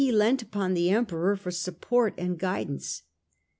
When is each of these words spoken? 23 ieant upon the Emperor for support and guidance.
23 0.03 0.19
ieant 0.19 0.41
upon 0.41 0.73
the 0.73 0.89
Emperor 0.89 1.35
for 1.35 1.51
support 1.51 2.15
and 2.17 2.39
guidance. 2.39 3.03